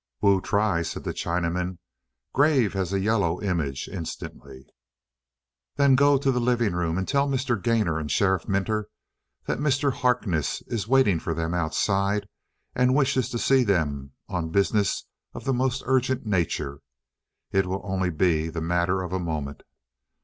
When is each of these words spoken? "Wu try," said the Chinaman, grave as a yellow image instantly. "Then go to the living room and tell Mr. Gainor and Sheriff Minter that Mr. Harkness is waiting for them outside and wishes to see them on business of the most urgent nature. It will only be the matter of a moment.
"Wu 0.19 0.41
try," 0.41 0.81
said 0.81 1.03
the 1.03 1.13
Chinaman, 1.13 1.77
grave 2.33 2.75
as 2.75 2.91
a 2.91 2.99
yellow 2.99 3.39
image 3.39 3.87
instantly. 3.87 4.65
"Then 5.75 5.93
go 5.93 6.17
to 6.17 6.31
the 6.31 6.39
living 6.39 6.73
room 6.73 6.97
and 6.97 7.07
tell 7.07 7.29
Mr. 7.29 7.61
Gainor 7.61 7.99
and 7.99 8.09
Sheriff 8.09 8.47
Minter 8.47 8.87
that 9.45 9.59
Mr. 9.59 9.93
Harkness 9.93 10.63
is 10.65 10.87
waiting 10.87 11.19
for 11.19 11.35
them 11.35 11.53
outside 11.53 12.27
and 12.73 12.95
wishes 12.95 13.29
to 13.29 13.37
see 13.37 13.63
them 13.63 14.13
on 14.27 14.49
business 14.49 15.05
of 15.35 15.45
the 15.45 15.53
most 15.53 15.83
urgent 15.85 16.25
nature. 16.25 16.79
It 17.51 17.67
will 17.67 17.81
only 17.83 18.09
be 18.09 18.49
the 18.49 18.59
matter 18.59 19.03
of 19.03 19.13
a 19.13 19.19
moment. 19.19 19.61